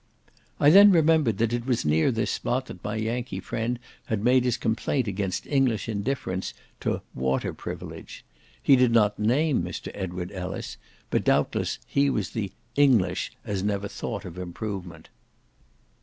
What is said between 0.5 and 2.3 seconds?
I then remembered that it was near